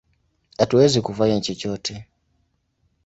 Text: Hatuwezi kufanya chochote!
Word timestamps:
Hatuwezi 0.59 1.01
kufanya 1.01 1.41
chochote! 1.41 2.07